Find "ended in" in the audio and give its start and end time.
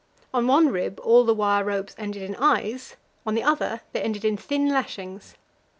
1.95-2.35, 4.01-4.35